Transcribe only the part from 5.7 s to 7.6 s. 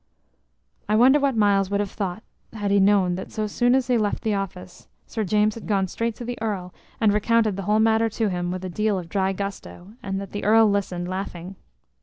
straight to the Earl and recounted